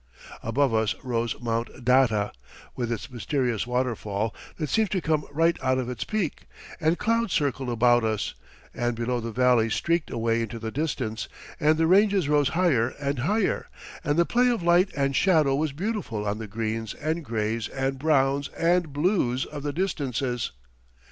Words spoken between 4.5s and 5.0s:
that seems to